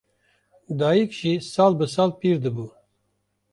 Dayîk 0.79 1.11
jî 1.19 1.33
sal 1.53 1.73
bi 1.79 1.87
sal 1.93 2.11
pîr 2.19 2.37
dibû 2.43 2.67